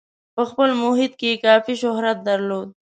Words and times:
په 0.35 0.43
خپل 0.49 0.69
محیط 0.83 1.11
کې 1.19 1.27
یې 1.31 1.41
کافي 1.45 1.73
شهرت 1.81 2.17
درلود. 2.27 2.67